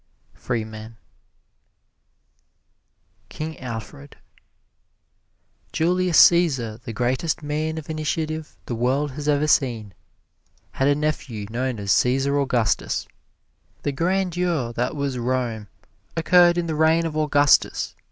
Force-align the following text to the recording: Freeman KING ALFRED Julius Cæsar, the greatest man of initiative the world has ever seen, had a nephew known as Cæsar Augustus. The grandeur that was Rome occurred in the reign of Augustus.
Freeman 0.33 0.97
KING 3.29 3.59
ALFRED 3.59 4.17
Julius 5.71 6.19
Cæsar, 6.19 6.81
the 6.81 6.91
greatest 6.91 7.43
man 7.43 7.77
of 7.77 7.87
initiative 7.87 8.57
the 8.65 8.73
world 8.73 9.11
has 9.11 9.27
ever 9.29 9.45
seen, 9.45 9.93
had 10.71 10.87
a 10.87 10.95
nephew 10.95 11.45
known 11.51 11.77
as 11.77 11.91
Cæsar 11.91 12.41
Augustus. 12.41 13.07
The 13.83 13.91
grandeur 13.91 14.73
that 14.73 14.95
was 14.95 15.19
Rome 15.19 15.67
occurred 16.17 16.57
in 16.57 16.65
the 16.65 16.73
reign 16.73 17.05
of 17.05 17.15
Augustus. 17.15 17.93